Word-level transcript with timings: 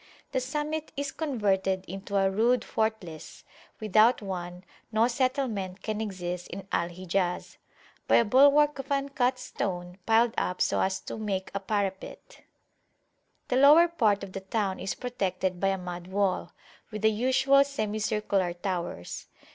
The 0.31 0.39
summit 0.39 0.91
is 0.97 1.11
converted 1.11 1.85
into 1.87 2.15
a 2.17 2.31
rude 2.31 2.61
fortalicewithout 2.61 4.23
one, 4.23 4.63
no 4.91 5.07
settlement 5.07 5.83
can 5.83 6.01
exist 6.01 6.47
in 6.47 6.67
Al 6.71 6.89
Hijazby 6.89 7.57
a 8.09 8.25
bulwark 8.25 8.79
of 8.79 8.91
uncut 8.91 9.37
stone, 9.37 9.99
piled 10.07 10.33
up 10.39 10.59
so 10.59 10.81
as 10.81 10.99
to 11.01 11.19
make 11.19 11.51
a 11.53 11.59
parapet. 11.59 12.41
The 13.49 13.57
lower 13.57 13.87
part 13.87 14.23
of 14.23 14.31
the 14.33 14.39
town 14.39 14.79
is 14.79 14.95
protected 14.95 15.59
by 15.59 15.67
a 15.67 15.77
mud 15.77 16.07
wall, 16.07 16.51
with 16.89 17.03
the 17.03 17.11
usual 17.11 17.63
semicircular 17.63 18.53
towers. 18.53 19.27